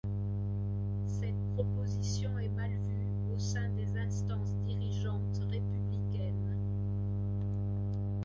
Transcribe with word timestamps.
Cette 1.05 1.35
proposition 1.53 2.39
est 2.39 2.49
mal 2.49 2.71
vue 2.71 3.35
au 3.35 3.37
sein 3.37 3.69
des 3.69 3.95
instances 3.99 4.55
dirigeantes 4.65 5.39
républicaines. 5.47 6.57